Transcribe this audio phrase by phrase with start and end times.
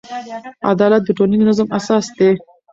[0.71, 2.29] عدالت د ټولنیز نظم اساس دی.